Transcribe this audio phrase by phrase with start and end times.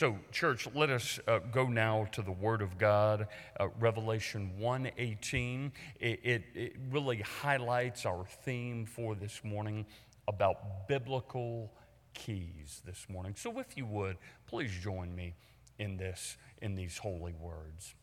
[0.00, 3.28] So, church, let us uh, go now to the Word of God,
[3.60, 5.72] uh, Revelation 1:18.
[6.00, 9.84] It, it, it really highlights our theme for this morning
[10.26, 11.70] about biblical
[12.14, 13.34] keys this morning.
[13.36, 14.16] So, if you would,
[14.46, 15.34] please join me
[15.78, 17.94] in this in these holy words.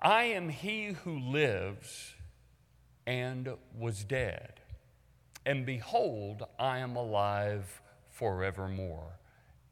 [0.00, 2.12] I am he who lives
[3.06, 4.54] and was dead,
[5.46, 7.80] and behold, I am alive
[8.10, 9.20] forevermore.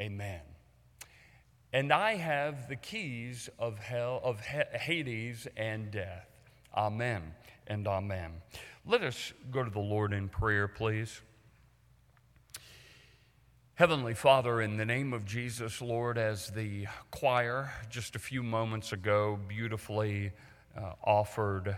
[0.01, 0.50] Amen.
[1.73, 6.27] And I have the keys of hell, of Hades and death.
[6.77, 7.23] Amen
[7.69, 8.33] and amen.
[8.85, 11.21] Let us go to the Lord in prayer, please.
[13.75, 18.93] Heavenly Father, in the name of Jesus, Lord, as the choir just a few moments
[18.93, 20.33] ago beautifully
[20.77, 21.77] uh, offered,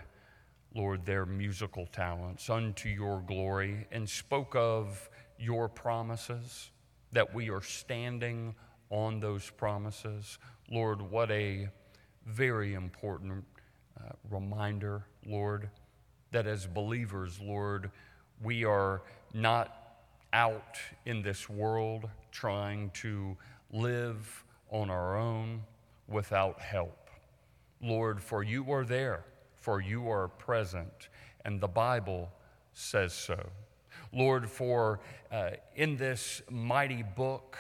[0.75, 6.71] Lord, their musical talents unto your glory and spoke of your promises,
[7.13, 8.55] that we are standing
[8.93, 10.39] on those promises.
[10.71, 11.69] Lord, what a
[12.27, 13.45] very important
[13.99, 15.71] uh, reminder, Lord,
[16.31, 17.91] that as believers, Lord,
[18.43, 19.97] we are not
[20.33, 20.77] out
[21.07, 23.37] in this world trying to
[23.73, 25.63] live on our own
[26.07, 27.09] without help.
[27.81, 29.25] Lord, for you are there,
[29.57, 31.09] for you are present,
[31.45, 32.31] and the Bible
[32.75, 33.49] says so.
[34.13, 37.57] Lord, for uh, in this mighty book,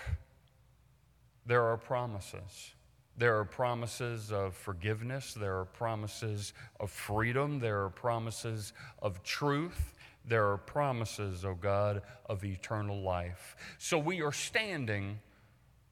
[1.46, 2.74] there are promises.
[3.16, 5.34] There are promises of forgiveness.
[5.34, 7.58] There are promises of freedom.
[7.58, 9.94] There are promises of truth.
[10.24, 13.56] There are promises, O oh God, of eternal life.
[13.78, 15.18] So we are standing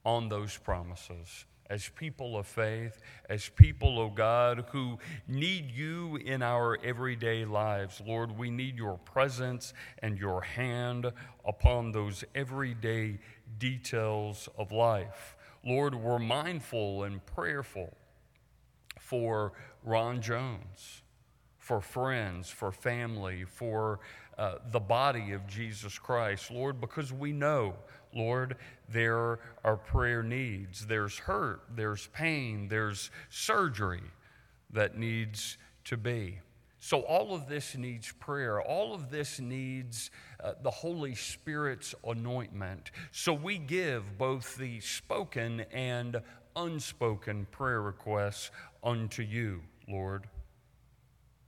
[0.05, 6.17] on those promises as people of faith, as people, O oh God, who need you
[6.17, 8.01] in our everyday lives.
[8.05, 11.11] Lord, we need your presence and your hand
[11.45, 13.19] upon those everyday
[13.57, 15.37] details of life.
[15.65, 17.95] Lord, we're mindful and prayerful
[18.99, 21.03] for Ron Jones,
[21.59, 23.99] for friends, for family, for
[24.37, 27.75] uh, the body of Jesus Christ, Lord, because we know,
[28.13, 28.57] Lord,
[28.89, 30.87] there are prayer needs.
[30.87, 34.03] There's hurt, there's pain, there's surgery
[34.71, 36.39] that needs to be.
[36.83, 38.59] So, all of this needs prayer.
[38.59, 40.09] All of this needs
[40.43, 42.89] uh, the Holy Spirit's anointment.
[43.11, 46.21] So, we give both the spoken and
[46.55, 48.49] unspoken prayer requests
[48.83, 50.25] unto you, Lord.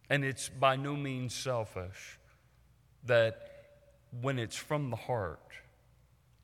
[0.08, 2.20] And it's by no means selfish
[3.06, 3.50] that
[4.22, 5.40] when it's from the heart,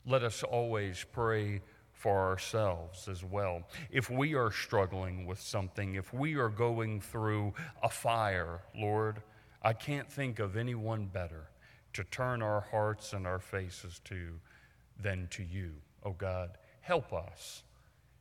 [0.04, 1.60] let us always pray
[2.00, 3.62] for ourselves as well.
[3.90, 7.52] If we are struggling with something, if we are going through
[7.82, 9.20] a fire, Lord,
[9.62, 11.50] I can't think of anyone better
[11.92, 14.40] to turn our hearts and our faces to
[14.98, 15.72] than to you,
[16.02, 16.56] oh God.
[16.80, 17.64] Help us.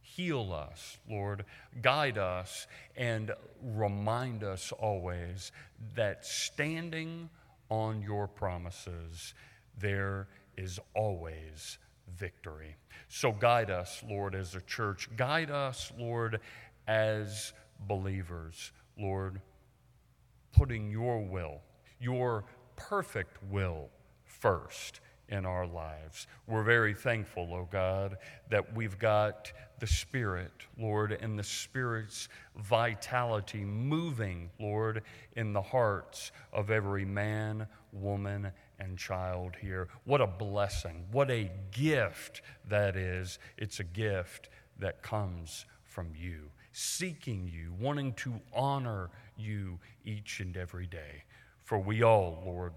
[0.01, 1.45] Heal us, Lord.
[1.81, 2.67] Guide us
[2.97, 3.31] and
[3.63, 5.53] remind us always
[5.95, 7.29] that standing
[7.69, 9.33] on your promises,
[9.77, 11.77] there is always
[12.17, 12.75] victory.
[13.07, 15.09] So guide us, Lord, as a church.
[15.15, 16.39] Guide us, Lord,
[16.87, 17.53] as
[17.87, 19.41] believers, Lord,
[20.55, 21.61] putting your will,
[21.99, 23.89] your perfect will
[24.23, 26.27] first in our lives.
[26.47, 28.17] We're very thankful, oh God,
[28.49, 32.27] that we've got the Spirit, Lord, and the Spirit's
[32.57, 35.03] vitality moving, Lord,
[35.35, 39.87] in the hearts of every man, woman, and child here.
[40.05, 41.05] What a blessing.
[41.11, 43.39] What a gift that is.
[43.57, 50.55] It's a gift that comes from you, seeking you, wanting to honor you each and
[50.55, 51.23] every day.
[51.63, 52.73] For we all, Lord,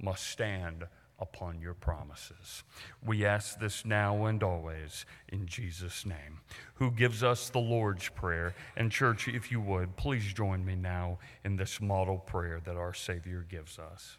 [0.00, 0.84] must stand
[1.18, 2.62] upon your promises.
[3.04, 6.40] We ask this now and always in Jesus' name,
[6.74, 8.54] who gives us the Lord's Prayer.
[8.76, 12.92] And, church, if you would, please join me now in this model prayer that our
[12.92, 14.18] Savior gives us.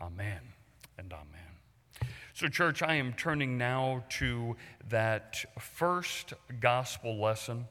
[0.00, 0.40] Amen
[0.98, 2.10] and amen.
[2.32, 4.56] So, church, I am turning now to
[4.88, 7.66] that first gospel lesson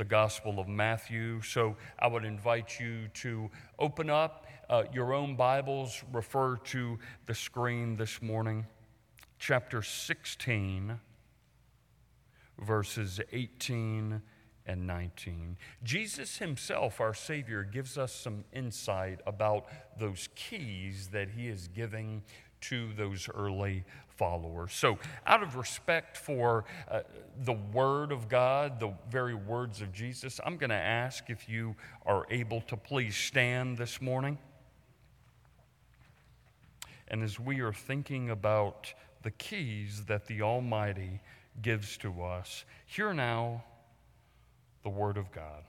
[0.00, 1.42] the Gospel of Matthew.
[1.42, 7.34] So I would invite you to open up uh, your own Bibles, refer to the
[7.34, 8.66] screen this morning,
[9.38, 10.98] chapter 16.
[12.60, 14.22] verses 18
[14.70, 15.56] and 19.
[15.82, 19.66] Jesus himself, our Savior, gives us some insight about
[19.98, 22.22] those keys that he is giving
[22.60, 23.82] to those early
[24.16, 24.72] followers.
[24.72, 27.00] So, out of respect for uh,
[27.44, 31.74] the Word of God, the very words of Jesus, I'm going to ask if you
[32.06, 34.38] are able to please stand this morning.
[37.08, 41.20] And as we are thinking about the keys that the Almighty
[41.60, 43.64] gives to us, hear now
[44.82, 45.64] the Word of God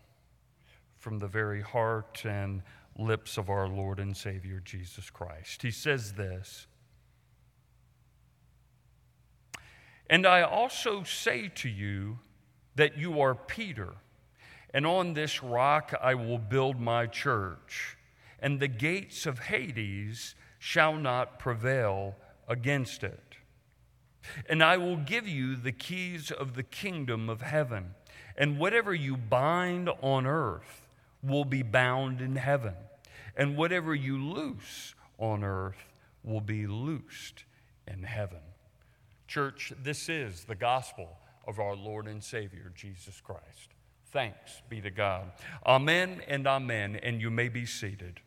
[0.98, 2.62] from the very heart and
[2.98, 5.62] lips of our Lord and Savior Jesus Christ.
[5.62, 6.68] He says this
[10.10, 12.20] And I also say to you
[12.76, 13.94] that you are Peter,
[14.74, 17.98] and on this rock I will build my church,
[18.40, 22.16] and the gates of Hades shall not prevail
[22.48, 23.38] against it.
[24.48, 27.96] And I will give you the keys of the kingdom of heaven,
[28.42, 30.88] and whatever you bind on earth
[31.22, 32.74] will be bound in heaven,
[33.38, 37.44] and whatever you loose on earth will be loosed
[37.88, 38.40] in heaven.
[39.28, 43.76] Church, this is the gospel of our Lord and Savior, Jesus Christ.
[44.08, 45.32] Thanks be to God.
[45.64, 46.96] Amen and amen.
[46.96, 48.22] And you may be seated.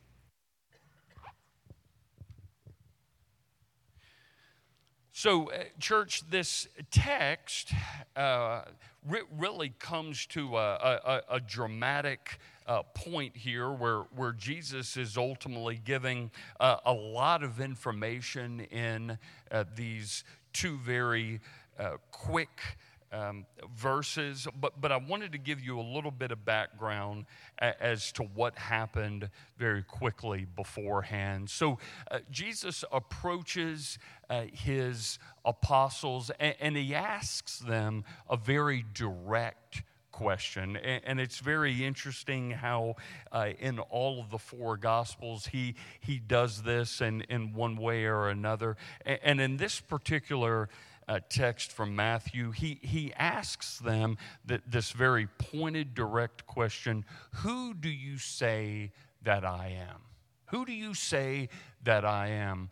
[5.17, 7.73] So, uh, church, this text
[8.17, 8.63] uh,
[9.09, 15.17] re- really comes to a, a, a dramatic uh, point here where, where Jesus is
[15.17, 19.17] ultimately giving uh, a lot of information in
[19.53, 21.41] uh, these two very
[21.79, 22.77] uh, quick
[23.15, 23.47] um,
[23.77, 27.27] verses, but, but I wanted to give you a little bit of background
[27.59, 31.49] as to what happened very quickly beforehand.
[31.49, 31.79] So
[32.11, 39.83] uh, Jesus approaches uh, his apostles and, and he asks them a very direct
[40.15, 40.77] question.
[40.77, 42.95] And, it's very interesting how
[43.33, 48.05] uh, in all of the four Gospels he, he does this in, in one way
[48.05, 48.77] or another.
[49.05, 50.69] And, in this particular
[51.09, 57.05] uh, text from Matthew, he, he asks them that this very pointed, direct question
[57.37, 58.93] Who do you say
[59.23, 60.01] that I am?
[60.47, 61.49] Who do you say
[61.83, 62.71] that I am?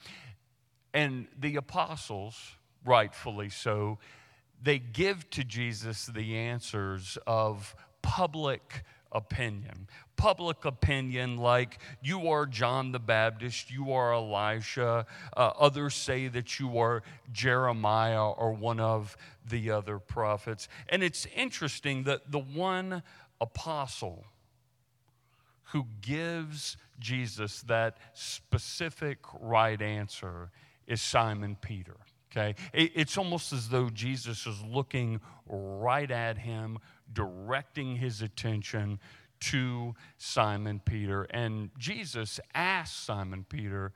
[0.95, 3.99] And the apostles, rightfully so,
[4.63, 9.89] they give to Jesus the answers of public opinion.
[10.23, 15.05] Public opinion, like you are John the Baptist, you are Elisha.
[15.37, 17.03] Uh, others say that you are
[17.33, 19.17] Jeremiah or one of
[19.51, 20.69] the other prophets.
[20.89, 23.03] And it's interesting that the one
[23.41, 24.25] apostle
[25.73, 30.53] who gives Jesus that specific right answer
[30.87, 31.97] is Simon Peter.
[32.31, 32.55] Okay?
[32.73, 36.79] It's almost as though Jesus is looking right at him,
[37.13, 39.01] directing his attention
[39.43, 41.25] to Simon Peter.
[41.25, 43.93] And Jesus asks Simon Peter,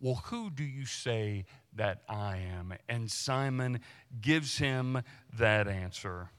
[0.00, 1.44] Well, who do you say
[1.74, 2.74] that I am?
[2.88, 3.80] And Simon
[4.20, 5.02] gives him
[5.38, 6.30] that answer.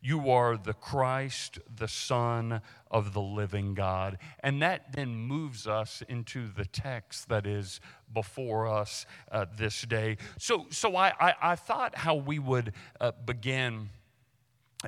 [0.00, 2.60] You are the Christ, the Son
[2.90, 4.18] of the living God.
[4.40, 7.80] And that then moves us into the text that is
[8.12, 10.18] before us uh, this day.
[10.38, 13.88] So, so I, I, I, thought how we would uh, begin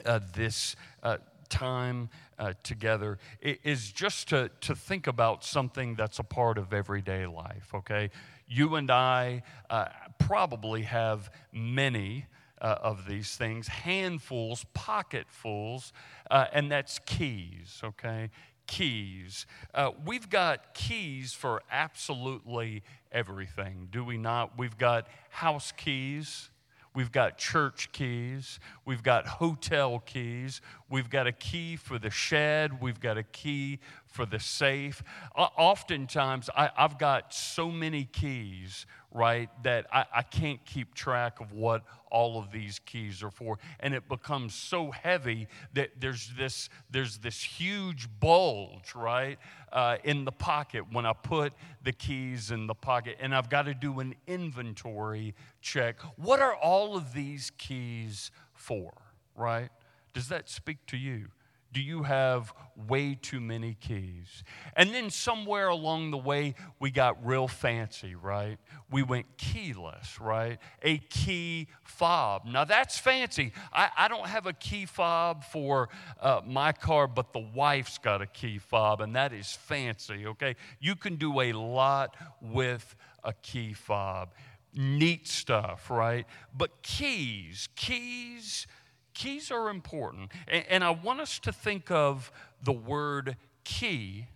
[0.04, 1.18] uh, this uh,
[1.54, 7.26] time uh, together is just to, to think about something that's a part of everyday
[7.26, 8.10] life, okay?
[8.48, 9.86] You and I uh,
[10.18, 12.26] probably have many
[12.60, 15.92] uh, of these things, handfuls, pocketfuls,
[16.28, 18.30] uh, and that's keys, okay?
[18.66, 19.46] Keys.
[19.72, 22.82] Uh, we've got keys for absolutely
[23.12, 24.58] everything, do we not?
[24.58, 26.50] We've got house keys.
[26.94, 28.60] We've got church keys.
[28.84, 30.60] We've got hotel keys.
[30.88, 32.80] We've got a key for the shed.
[32.80, 33.80] We've got a key
[34.14, 35.02] for the safe.
[35.34, 41.52] oftentimes, I, have got so many keys, right, that I, I can't keep track of
[41.52, 43.58] what all of these keys are for.
[43.80, 49.36] And it becomes so heavy that there's this, there's this huge bulge, right,
[49.72, 51.52] uh, in the pocket when I put
[51.82, 53.16] the keys in the pocket.
[53.18, 55.96] And I've got to do an inventory check.
[56.14, 58.92] What are all of these keys for,
[59.34, 59.70] right?
[60.12, 61.30] Does that speak to you?
[61.74, 62.54] Do you have
[62.88, 64.44] way too many keys?
[64.76, 68.58] And then somewhere along the way, we got real fancy, right?
[68.92, 70.58] We went keyless, right?
[70.82, 72.46] A key fob.
[72.46, 73.52] Now that's fancy.
[73.72, 75.88] I, I don't have a key fob for
[76.20, 80.54] uh, my car, but the wife's got a key fob, and that is fancy, okay?
[80.78, 84.32] You can do a lot with a key fob.
[84.72, 86.26] Neat stuff, right?
[86.56, 88.68] But keys, keys
[89.14, 90.30] keys are important.
[90.46, 92.30] And, and I want us to think of
[92.62, 94.26] the word key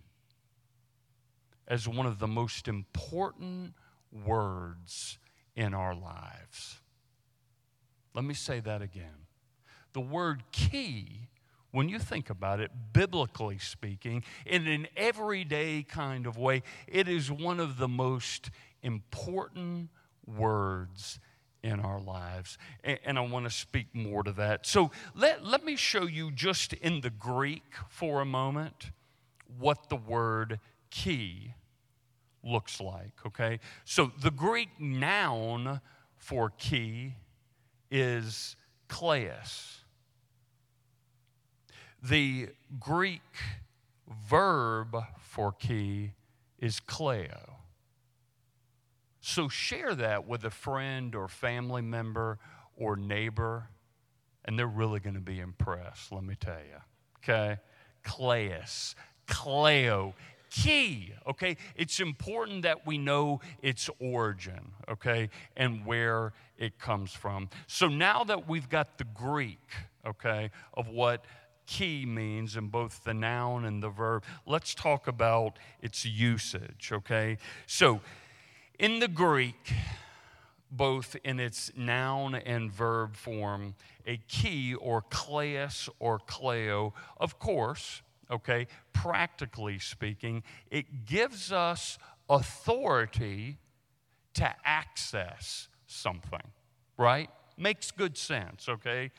[1.67, 3.73] as one of the most important
[4.11, 5.19] words
[5.55, 6.79] in our lives.
[8.15, 9.27] Let me say that again.
[9.93, 11.29] The word key,
[11.71, 17.31] when you think about it, biblically speaking, in an everyday kind of way, it is
[17.31, 18.49] one of the most
[18.81, 19.89] important
[20.25, 21.19] words
[21.63, 22.57] in our lives.
[22.83, 24.65] And, and I want to speak more to that.
[24.65, 28.91] So let, let me show you just in the Greek for a moment
[29.57, 31.53] what the word key
[32.43, 33.59] looks like, okay?
[33.85, 35.81] So the Greek noun
[36.17, 37.15] for key
[37.91, 38.55] is
[38.87, 39.77] kleis.
[42.01, 42.49] The
[42.79, 43.21] Greek
[44.29, 46.13] verb for key
[46.59, 47.58] is kleio.
[49.21, 52.39] So share that with a friend or family member
[52.77, 53.69] or neighbor,
[54.45, 56.81] and they're really going to be impressed, let me tell you.
[57.23, 57.57] Okay?
[58.03, 58.95] Kleis,
[59.27, 60.13] Kleio,
[60.49, 61.57] key, okay?
[61.75, 67.49] It's important that we know its origin, okay, and where it comes from.
[67.67, 69.69] So now that we've got the Greek,
[70.05, 71.25] okay, of what
[71.65, 77.37] key means in both the noun and the verb, let's talk about its usage, okay?
[77.67, 78.01] So
[78.79, 79.73] in the Greek,
[80.71, 83.75] both in its noun and verb form,
[84.07, 91.97] a key or kleis or kleio, of course, okay, practically speaking, it gives us
[92.29, 93.57] authority
[94.33, 96.51] to access something,
[96.97, 97.29] right?
[97.57, 99.11] Makes good sense, okay?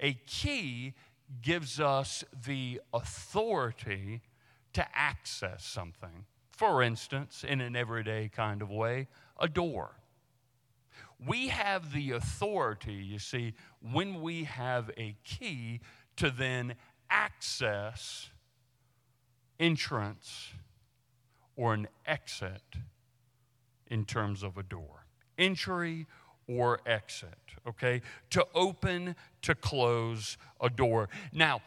[0.00, 0.94] A key
[1.42, 4.22] gives us the authority
[4.72, 6.24] to access something.
[6.62, 9.96] For instance, in an everyday kind of way, a door.
[11.18, 15.80] We have the authority, you see, when we have a key
[16.18, 16.76] to then
[17.10, 18.30] access
[19.58, 20.50] entrance
[21.56, 22.62] or an exit
[23.88, 25.06] in terms of a door.
[25.38, 26.06] Entry
[26.46, 28.02] or exit, okay?
[28.30, 31.08] To open, to close a door.
[31.32, 31.60] Now,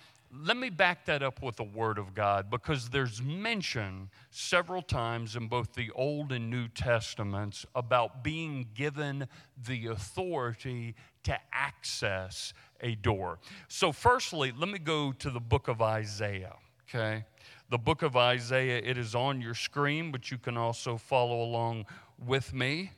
[0.43, 5.35] let me back that up with the Word of God because there's mention several times
[5.35, 9.27] in both the Old and New Testaments about being given
[9.65, 13.39] the authority to access a door.
[13.67, 16.55] So, firstly, let me go to the book of Isaiah,
[16.89, 17.25] okay?
[17.69, 21.85] The book of Isaiah, it is on your screen, but you can also follow along
[22.23, 22.91] with me.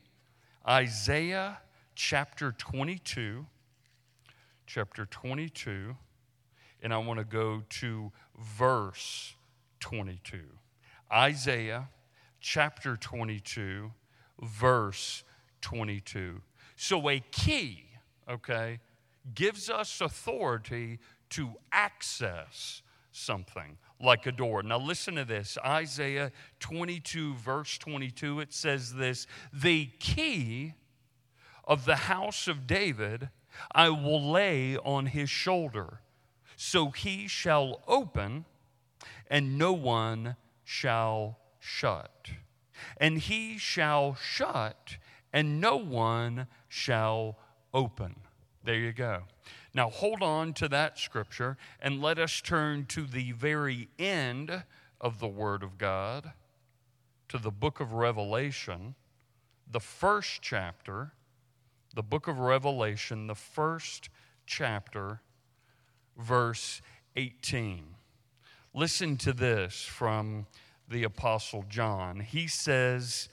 [0.67, 1.59] Isaiah
[1.95, 3.45] chapter 22,
[4.65, 5.95] chapter 22,
[6.81, 9.35] and I want to go to verse
[9.79, 10.39] 22.
[11.11, 11.89] Isaiah
[12.39, 13.91] chapter 22,
[14.41, 15.23] verse
[15.61, 16.41] 22.
[16.75, 17.85] So a key,
[18.29, 18.79] okay,
[19.33, 20.99] gives us authority
[21.31, 22.81] to access
[23.11, 24.61] something like a door.
[24.63, 30.73] Now, listen to this Isaiah 22, verse 22, it says this The key
[31.63, 33.29] of the house of David
[33.71, 36.01] I will lay on his shoulder.
[36.57, 38.43] So he shall open,
[39.29, 40.35] and no one
[40.65, 42.31] shall shut.
[42.97, 44.97] And he shall shut,
[45.31, 47.37] and no one shall
[47.73, 48.15] open.
[48.63, 49.21] There you go.
[49.73, 54.63] Now hold on to that scripture and let us turn to the very end
[54.99, 56.33] of the Word of God,
[57.29, 58.95] to the book of Revelation,
[59.71, 61.13] the first chapter
[61.97, 64.09] the book of Revelation, the first
[64.45, 65.19] chapter,
[66.17, 66.81] verse
[67.15, 67.95] 18.
[68.73, 70.45] Listen to this from
[70.89, 72.19] the Apostle John.
[72.19, 73.29] He says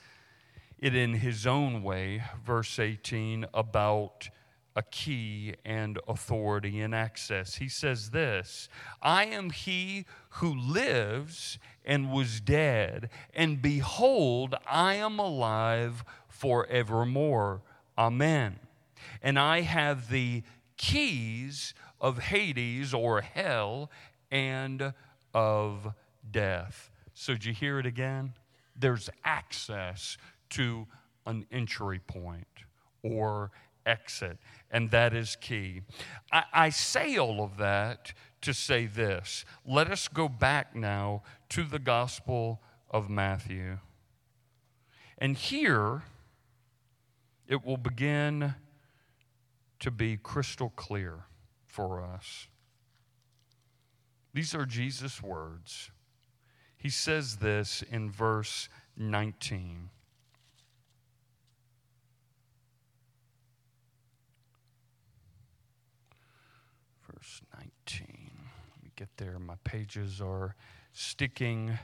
[0.79, 4.29] it in his own way, verse 18, about
[4.75, 7.55] a key and authority and access.
[7.55, 8.67] He says this
[9.01, 17.61] I am he who lives and was dead, and behold, I am alive forevermore.
[17.97, 18.59] Amen.
[19.21, 20.43] And I have the
[20.77, 21.73] keys
[22.05, 23.89] of Hades or hell
[24.29, 24.93] and
[25.33, 25.91] of
[26.29, 26.91] death.
[27.15, 28.33] So, did you hear it again?
[28.75, 30.15] There's access
[30.51, 30.85] to
[31.25, 32.45] an entry point
[33.01, 33.49] or
[33.87, 34.37] exit,
[34.69, 35.81] and that is key.
[36.31, 39.43] I, I, say all of that to say this.
[39.65, 43.79] Let us go back now to the Gospel of Matthew.
[45.17, 46.03] And here,
[47.47, 48.53] it will begin
[49.79, 51.23] to be crystal clear
[51.75, 52.47] for us.
[54.33, 55.91] These are Jesus' words.
[56.77, 59.89] He says this in verse 19.
[67.13, 68.07] verse 19.
[68.75, 69.39] Let me get there.
[69.39, 70.55] My pages are
[70.93, 71.77] sticking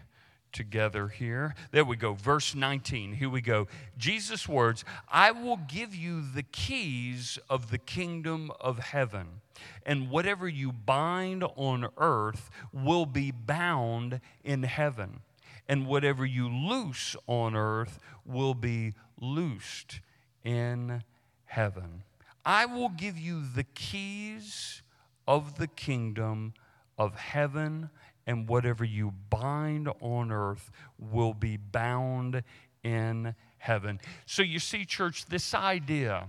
[0.51, 1.55] together here.
[1.71, 2.13] There we go.
[2.13, 3.13] Verse 19.
[3.13, 3.67] Here we go.
[3.97, 9.40] Jesus' words I will give you the keys of the kingdom of heaven,
[9.85, 15.21] and whatever you bind on earth will be bound in heaven,
[15.67, 19.99] and whatever you loose on earth will be loosed
[20.43, 21.03] in
[21.45, 22.03] heaven.
[22.45, 24.81] I will give you the keys
[25.27, 26.53] of the kingdom
[26.97, 27.89] of heaven
[28.27, 32.43] and whatever you bind on earth will be bound
[32.83, 33.99] in heaven.
[34.25, 36.27] So you see, church, this idea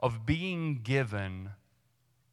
[0.00, 1.50] of being given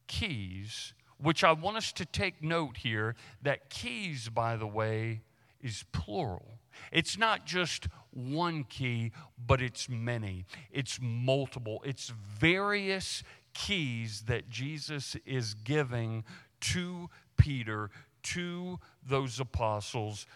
[0.06, 5.22] keys, which I want us to take note here that keys, by the way,
[5.60, 6.58] is plural.
[6.90, 9.12] It's not just one key,
[9.46, 13.22] but it's many, it's multiple, it's various
[13.54, 16.24] keys that Jesus is giving
[16.60, 17.90] to Peter
[18.22, 20.26] to those apostles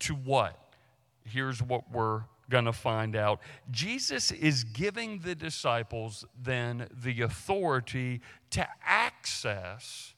[0.00, 0.58] to what?
[1.24, 3.40] Here's what we're going to find out.
[3.70, 8.20] Jesus is giving the disciples then the authority
[8.50, 10.14] to access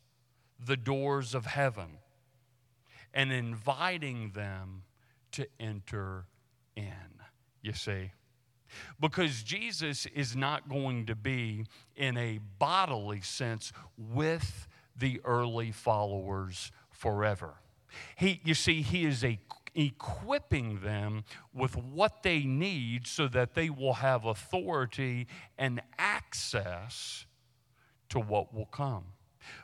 [0.64, 1.98] the doors of heaven
[3.12, 4.82] and inviting them
[5.32, 6.26] to enter
[6.76, 7.20] in.
[7.62, 8.12] You see?
[9.00, 16.72] Because Jesus is not going to be, in a bodily sense, with the early followers
[16.90, 17.54] forever.
[18.16, 19.38] He, you see, he is a,
[19.76, 25.26] equipping them with what they need so that they will have authority
[25.58, 27.26] and access
[28.08, 29.04] to what will come.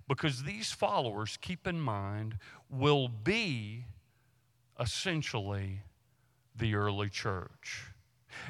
[0.07, 2.37] Because these followers, keep in mind,
[2.71, 3.87] will be
[4.79, 5.81] essentially
[6.55, 7.93] the early church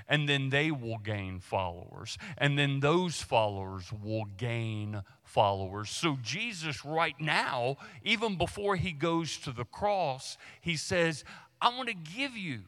[0.09, 2.19] and then they will gain followers.
[2.39, 5.91] And then those followers will gain followers.
[5.91, 11.25] So, Jesus, right now, even before he goes to the cross, he says,
[11.63, 12.63] I want to give you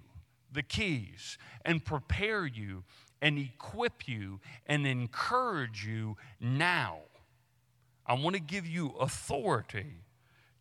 [0.53, 2.85] the keys and prepare you
[3.21, 6.99] and equip you and encourage you now.
[8.07, 10.05] I want to give you authority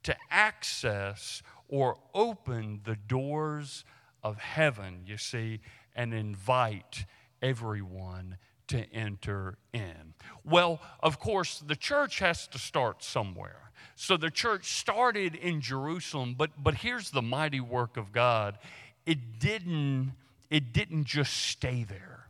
[0.02, 3.86] to access or open the doors
[4.24, 5.60] of heaven, you see,
[5.96, 7.06] and invite
[7.40, 10.14] everyone to enter in.
[10.44, 13.72] Well, of course, the church has to start somewhere.
[13.96, 18.58] So the church started in Jerusalem, but, but here's the mighty work of God.
[19.06, 20.14] It didn't,
[20.50, 22.28] it didn't just stay there,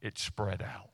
[0.00, 0.90] it spread out.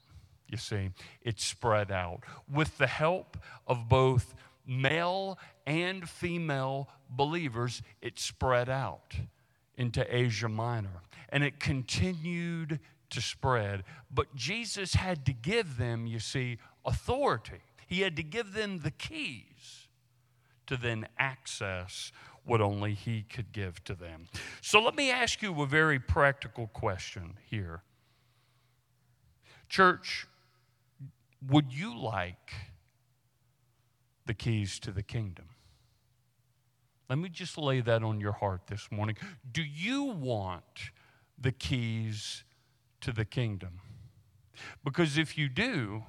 [0.48, 0.90] You see,
[1.22, 3.36] it spread out with the help
[3.66, 4.34] of both
[4.66, 9.14] male and female believers, it spread out
[9.76, 12.80] into Asia Minor and it continued
[13.11, 13.85] to spread.
[14.11, 17.61] But Jesus had to give them, you see, authority.
[17.87, 19.88] He had to give them the keys
[20.66, 22.12] to then access
[22.44, 24.29] what only He could give to them.
[24.61, 27.83] So let me ask you a very practical question here.
[29.68, 30.27] Church,
[31.47, 32.53] would you like
[34.27, 35.47] the keys to the kingdom?
[37.09, 39.16] Let me just lay that on your heart this morning.
[39.51, 40.90] Do you want
[41.38, 42.44] the keys
[43.00, 43.80] to the kingdom.
[44.84, 46.04] Because if you do,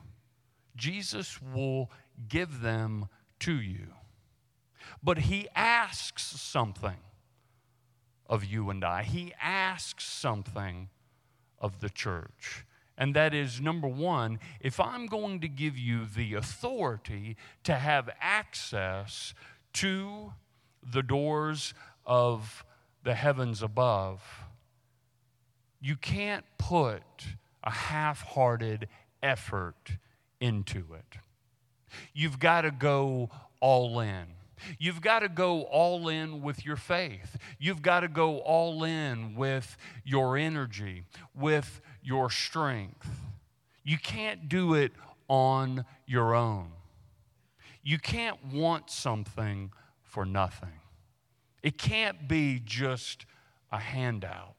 [0.76, 1.92] Jesus will
[2.28, 3.08] give them
[3.40, 3.94] to you.
[5.04, 6.98] But he asks something
[8.28, 9.04] of you and I.
[9.04, 10.90] He asks something
[11.60, 12.66] of the church.
[12.98, 18.10] And that is number one, if I'm going to give you the authority to have
[18.20, 19.34] access
[19.74, 20.34] to
[20.84, 21.74] the doors
[22.06, 22.66] of
[23.04, 24.22] the heavens above,
[25.82, 27.04] you can't put
[27.64, 28.88] a half hearted
[29.22, 29.98] effort
[30.40, 31.20] into it.
[32.14, 34.26] You've got to go all in.
[34.78, 37.38] You've got to go all in with your faith.
[37.60, 43.10] You've got to go all in with your energy, with your strength.
[43.84, 44.92] You can't do it
[45.28, 46.72] on your own.
[47.84, 49.72] You can't want something
[50.04, 50.70] for nothing.
[51.64, 53.26] It can't be just
[53.72, 54.56] a handout.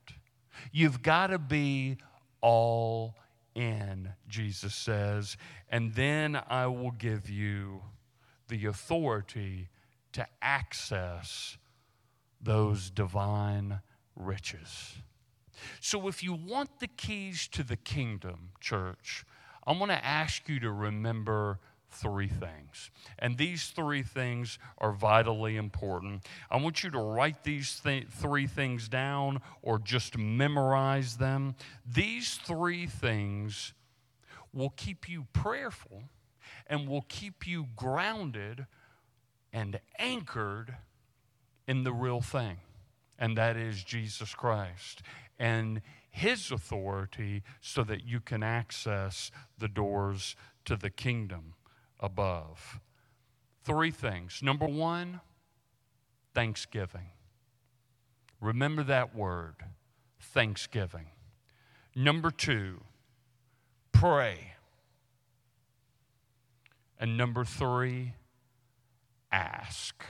[0.72, 1.98] You've got to be
[2.40, 3.16] all
[3.54, 5.36] in, Jesus says,
[5.70, 7.82] and then I will give you
[8.48, 9.68] the authority
[10.12, 11.56] to access
[12.40, 13.80] those divine
[14.16, 14.96] riches.
[15.80, 19.24] So, if you want the keys to the kingdom, church,
[19.66, 21.58] I want to ask you to remember
[21.90, 22.90] three things.
[23.18, 26.26] And these three things are vitally important.
[26.50, 31.55] I want you to write these th- three things down or just memorize them.
[31.87, 33.74] These three things
[34.53, 36.05] will keep you prayerful
[36.66, 38.66] and will keep you grounded
[39.53, 40.76] and anchored
[41.66, 42.59] in the real thing,
[43.18, 45.03] and that is Jesus Christ
[45.38, 51.55] and His authority so that you can access the doors to the kingdom
[52.00, 52.80] above.
[53.62, 54.40] Three things.
[54.42, 55.20] Number one,
[56.34, 57.08] thanksgiving.
[58.40, 59.56] Remember that word,
[60.18, 61.06] thanksgiving.
[61.94, 62.80] Number two,
[63.92, 64.54] pray.
[66.98, 68.14] And number three,
[69.30, 70.04] ask.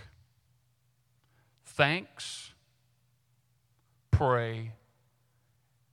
[1.64, 2.53] Thanks,
[4.11, 4.72] pray,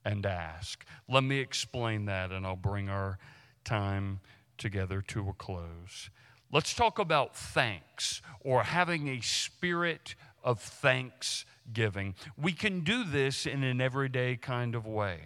[0.03, 0.85] and ask.
[1.07, 3.17] Let me explain that, and I'll bring our
[3.63, 4.19] time
[4.57, 6.09] together to a close.
[6.51, 12.15] Let's talk about thanks or having a spirit of thanksgiving.
[12.37, 15.19] We can do this in an everyday kind of way.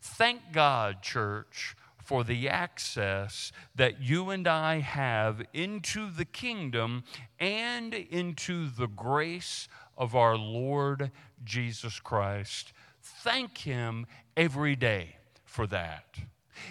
[0.00, 1.74] Thank God, church,
[2.06, 7.02] for the access that you and I have into the kingdom
[7.40, 9.66] and into the grace
[9.98, 11.10] of our Lord
[11.42, 12.72] Jesus Christ.
[13.02, 16.04] Thank Him every day for that.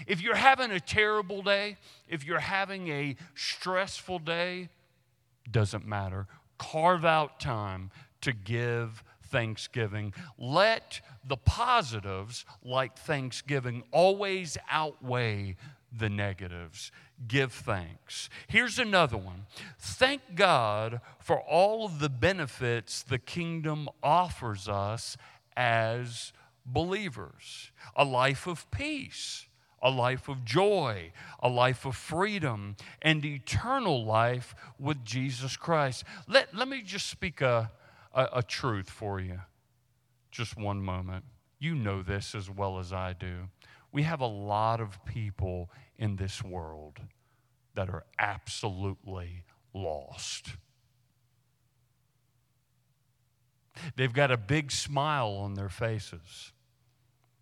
[0.08, 4.70] If you're having a terrible day, if you're having a stressful day,
[5.50, 6.28] doesn't matter.
[6.58, 10.14] Carve out time to give thanksgiving.
[10.38, 15.56] Let the positives, like thanksgiving, always outweigh
[15.98, 16.92] the negatives.
[17.28, 18.30] Give thanks.
[18.48, 19.46] Here's another one.
[19.80, 25.18] Thank God for all of the benefits the kingdom offers us
[25.56, 26.34] as
[26.66, 29.46] believers a life of peace,
[29.82, 36.04] a life of joy, a life of freedom, and eternal life with Jesus Christ.
[36.28, 37.72] Let, let me just speak a
[38.16, 39.42] a, a truth for you.
[40.32, 41.26] Just one moment.
[41.60, 43.50] You know this as well as I do.
[43.92, 47.00] We have a lot of people in this world
[47.76, 50.56] that are absolutely lost.
[53.96, 56.54] They've got a big smile on their faces,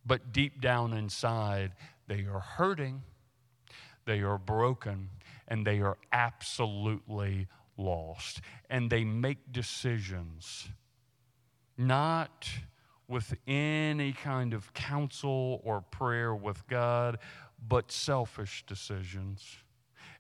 [0.06, 1.74] but deep down inside,
[2.08, 3.04] they are hurting,
[4.06, 5.10] they are broken,
[5.48, 8.42] and they are absolutely lost.
[8.70, 10.68] And they make decisions
[11.78, 12.50] not
[13.08, 17.20] with any kind of counsel or prayer with God,
[17.68, 19.58] but selfish decisions.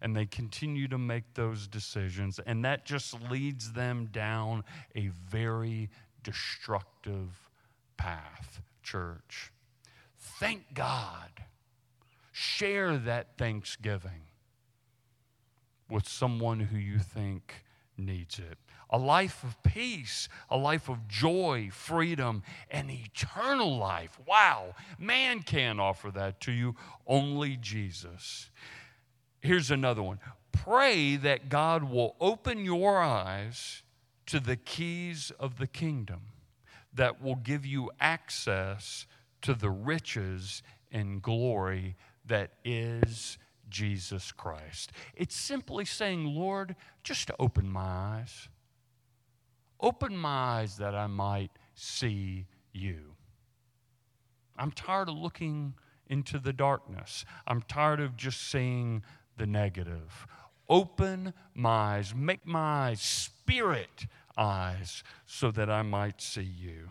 [0.02, 2.40] And they continue to make those decisions.
[2.46, 4.64] And that just leads them down
[4.96, 5.90] a very
[6.24, 7.50] destructive
[7.96, 9.52] path, church.
[10.18, 11.30] Thank God.
[12.36, 14.24] Share that thanksgiving
[15.88, 17.64] with someone who you think
[17.96, 18.58] needs it.
[18.90, 22.42] A life of peace, a life of joy, freedom,
[22.72, 24.20] and eternal life.
[24.28, 28.50] Wow, man can't offer that to you, only Jesus.
[29.40, 30.20] Here's another one
[30.52, 33.84] pray that God will open your eyes
[34.26, 36.22] to the keys of the kingdom
[36.92, 39.06] that will give you access
[39.44, 43.38] to the riches and glory that is
[43.70, 44.92] Jesus Christ.
[45.16, 48.50] It's simply saying, Lord, just open my eyes.
[49.80, 53.16] Open my eyes that I might see you.
[54.58, 55.74] I'm tired of looking
[56.08, 57.26] into the darkness.
[57.48, 59.04] I'm tired of just seeing
[59.38, 60.28] the negative.
[60.70, 64.06] Open my eyes, make my spirit
[64.38, 66.90] eyes so that I might see you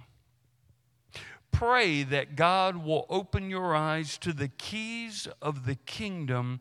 [1.52, 6.60] pray that God will open your eyes to the keys of the kingdom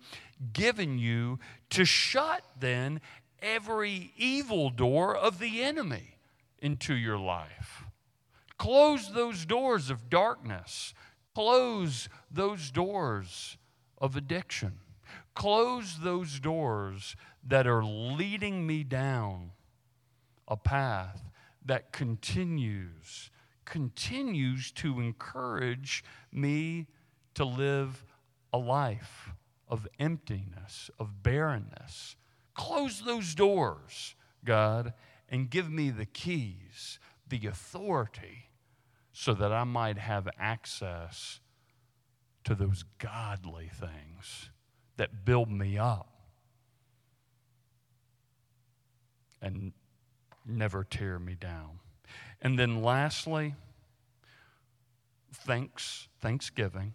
[0.54, 1.39] given you
[1.71, 3.01] to shut then
[3.41, 6.17] every evil door of the enemy
[6.60, 7.84] into your life.
[8.58, 10.93] Close those doors of darkness.
[11.34, 13.58] Close those doors
[13.97, 14.73] of addiction.
[15.34, 19.51] Close those doors that are leading me down
[20.47, 21.32] a path
[21.65, 23.31] that continues
[23.71, 26.88] continues to encourage me
[27.34, 28.03] to live
[28.51, 29.31] a life
[29.65, 32.17] of emptiness, of barrenness.
[32.53, 34.93] Close those doors, God,
[35.29, 38.49] and give me the keys, the authority,
[39.13, 41.39] so that I might have access
[42.43, 44.49] to those godly things
[44.97, 46.10] that build me up
[49.41, 49.71] and
[50.45, 51.79] never tear me down.
[52.41, 53.56] And then lastly,
[55.34, 56.93] thanks, thanksgiving,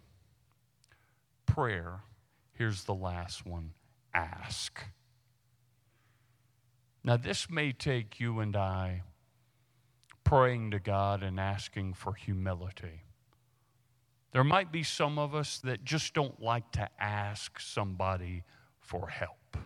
[1.46, 2.00] prayer.
[2.52, 3.72] Here's the last one
[4.14, 4.82] ask.
[7.04, 9.02] Now, this may take you and I
[10.24, 13.02] praying to God and asking for humility.
[14.32, 18.42] There might be some of us that just don't like to ask somebody
[18.80, 19.56] for help.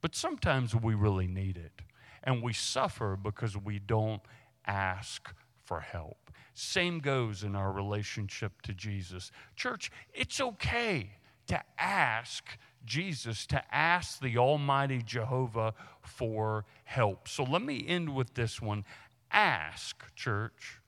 [0.00, 1.82] But sometimes we really need it.
[2.24, 4.20] And we suffer because we don't
[4.66, 6.30] ask for help.
[6.54, 9.30] Same goes in our relationship to Jesus.
[9.56, 11.12] Church, it's okay
[11.46, 17.28] to ask Jesus, to ask the Almighty Jehovah for help.
[17.28, 18.84] So let me end with this one
[19.30, 20.80] ask, church.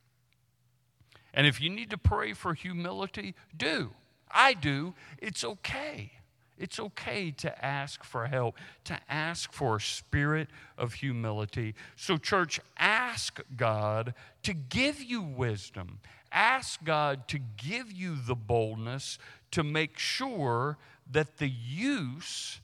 [1.34, 3.92] And if you need to pray for humility, do.
[4.30, 4.94] I do.
[5.18, 6.12] It's okay.
[6.58, 11.74] It's okay to ask for help, to ask for a spirit of humility.
[11.96, 16.00] So, church, ask God to give you wisdom.
[16.30, 19.18] Ask God to give you the boldness
[19.50, 20.78] to make sure
[21.10, 22.60] that the use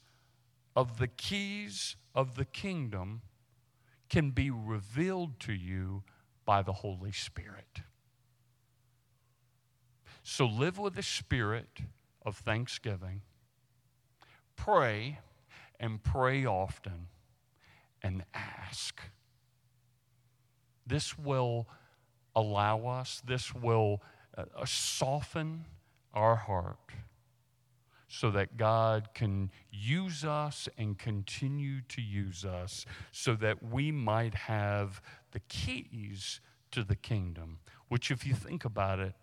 [0.74, 3.20] of the keys of the kingdom
[4.08, 6.02] can be revealed to you
[6.44, 7.82] by the Holy Spirit.
[10.22, 11.80] So live with a spirit
[12.24, 13.22] of thanksgiving.
[14.58, 15.20] Pray
[15.80, 17.06] and pray often
[18.02, 19.00] and ask.
[20.86, 21.66] This will
[22.34, 24.02] allow us, this will
[24.36, 25.64] uh, soften
[26.12, 26.76] our heart
[28.08, 34.34] so that God can use us and continue to use us so that we might
[34.34, 35.00] have
[35.32, 36.40] the keys
[36.70, 39.14] to the kingdom, which, if you think about it,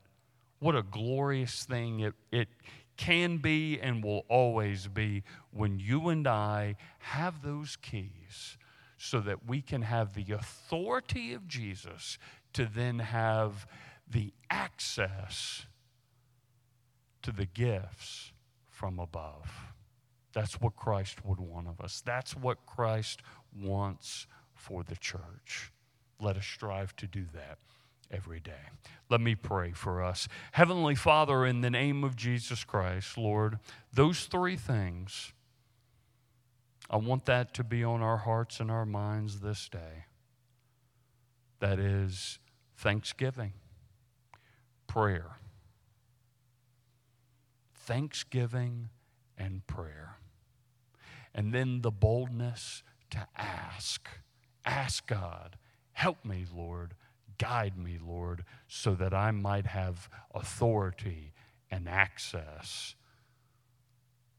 [0.59, 2.47] what a glorious thing it, it
[2.97, 8.57] can be and will always be when you and I have those keys
[8.97, 12.17] so that we can have the authority of Jesus
[12.53, 13.67] to then have
[14.09, 15.65] the access
[17.21, 18.31] to the gifts
[18.69, 19.51] from above.
[20.33, 22.01] That's what Christ would want of us.
[22.05, 23.21] That's what Christ
[23.57, 25.71] wants for the church.
[26.19, 27.57] Let us strive to do that
[28.11, 28.69] every day.
[29.09, 30.27] Let me pray for us.
[30.53, 33.59] Heavenly Father, in the name of Jesus Christ, Lord,
[33.93, 35.33] those three things,
[36.89, 40.05] I want that to be on our hearts and our minds this day.
[41.59, 42.39] That is
[42.77, 43.53] thanksgiving,
[44.87, 45.37] prayer.
[47.73, 48.89] Thanksgiving
[49.37, 50.17] and prayer.
[51.33, 54.07] And then the boldness to ask.
[54.65, 55.57] Ask God,
[55.93, 56.95] help me, Lord
[57.37, 61.33] Guide me, Lord, so that I might have authority
[61.71, 62.95] and access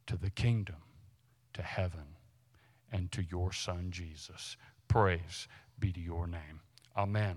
[0.06, 0.76] to the kingdom,
[1.52, 2.16] to heaven,
[2.92, 4.56] and to your Son, Jesus.
[4.88, 6.60] Praise be to your name.
[6.96, 7.34] Amen.